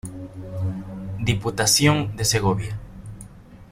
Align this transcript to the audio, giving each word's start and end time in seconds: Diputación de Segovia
Diputación 1.29 2.15
de 2.17 2.25
Segovia 2.25 2.73